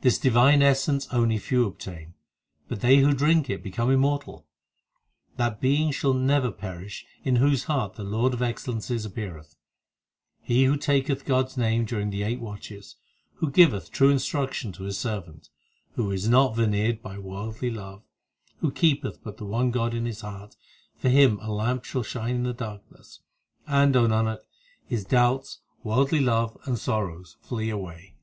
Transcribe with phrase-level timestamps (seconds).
[0.00, 2.14] This divine essence only few obtain,
[2.68, 4.46] But they who drink it become immortal.
[5.36, 9.56] That being shall never perish In whose heart the Lord of excellences appeareth.
[10.40, 12.94] He who taketh God s name during the eight watches,
[13.38, 15.48] Who giveth true instruction to his servant,
[15.94, 18.04] Who is not veneered by worldly love,
[18.58, 20.54] Who keepeth but the one God in his heart
[20.96, 23.18] For him a lamp shall shine in the darkness,
[23.66, 24.42] And, O Nanak,
[24.86, 28.14] his doubts, worldly love, and sorrows flee away.